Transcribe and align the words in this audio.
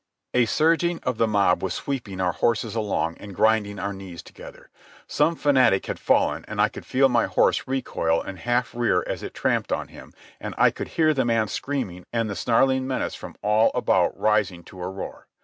A 0.33 0.45
surging 0.47 0.97
of 1.03 1.19
the 1.19 1.27
mob 1.27 1.61
was 1.61 1.75
sweeping 1.75 2.19
our 2.19 2.31
horses 2.31 2.73
along 2.73 3.17
and 3.19 3.35
grinding 3.35 3.77
our 3.77 3.93
knees 3.93 4.23
together. 4.23 4.71
Some 5.05 5.35
fanatic 5.35 5.85
had 5.85 5.99
fallen, 5.99 6.43
and 6.47 6.59
I 6.59 6.69
could 6.69 6.87
feel 6.87 7.07
my 7.07 7.27
horse 7.27 7.67
recoil 7.67 8.19
and 8.19 8.39
half 8.39 8.73
rear 8.73 9.03
as 9.05 9.21
it 9.21 9.35
tramped 9.35 9.71
on 9.71 9.89
him, 9.89 10.11
and 10.39 10.55
I 10.57 10.71
could 10.71 10.87
hear 10.97 11.13
the 11.13 11.23
man 11.23 11.49
screaming 11.49 12.03
and 12.11 12.27
the 12.31 12.35
snarling 12.35 12.87
menace 12.87 13.13
from 13.13 13.35
all 13.43 13.69
about 13.75 14.19
rising 14.19 14.63
to 14.63 14.81
a 14.81 14.89
roar. 14.89 15.27